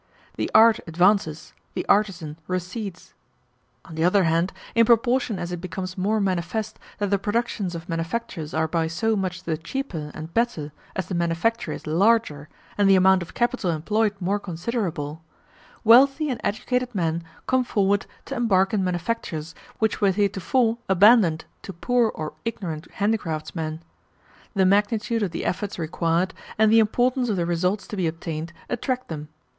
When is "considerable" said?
14.39-15.21